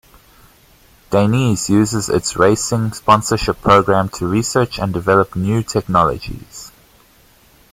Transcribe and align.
Dainese 1.11 1.69
uses 1.69 2.09
its 2.09 2.35
racing 2.35 2.91
sponsorship 2.93 3.61
program 3.61 4.09
to 4.09 4.25
research 4.25 4.79
and 4.79 4.91
develop 4.91 5.35
new 5.35 5.61
technologies. 5.61 6.71